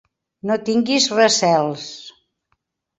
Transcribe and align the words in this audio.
No 0.51 0.57
tinguis 0.69 1.07
recels. 1.19 1.87